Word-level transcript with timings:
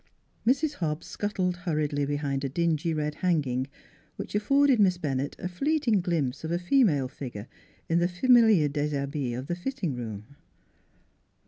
Mrs. 0.47 0.73
Hobbs 0.81 1.05
scuttled 1.05 1.57
hurriedly 1.57 2.05
behind 2.07 2.43
a 2.43 2.49
dingy 2.49 2.91
red 2.91 3.13
hanging 3.21 3.67
which 4.15 4.33
afforded 4.33 4.79
Miss 4.79 4.97
Bennett 4.97 5.35
a 5.37 5.47
fleet 5.47 5.87
ing 5.87 6.01
glimpse 6.01 6.43
of 6.43 6.51
a 6.51 6.57
female 6.57 7.07
figure 7.07 7.47
in 7.87 7.99
the 7.99 8.07
familiar 8.07 8.67
dishabille 8.67 9.37
of 9.37 9.45
the 9.45 9.55
fitting 9.55 9.95
room. 9.95 10.37